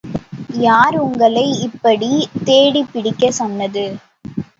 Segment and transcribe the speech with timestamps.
[0.61, 3.85] யார் உங்களை இப்படித் தேடிப்பிடிக்கச் சொன்னது?